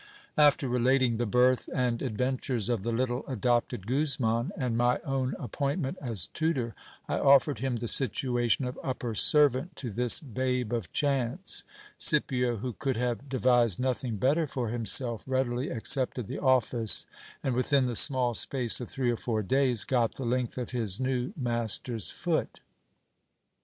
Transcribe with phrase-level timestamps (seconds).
[0.39, 5.95] After relating the birth and adventures of the little adopted Guzman, and my own appointment
[6.01, 6.73] as tutor,
[7.07, 11.63] I offered him the situation of upper servant to this babe of chance:
[11.99, 17.05] Scipio, who could have devised nothing better for himself, readily accepted the office,
[17.43, 20.99] and within the small space of three or four days got the length of his
[20.99, 22.61] new master's foot.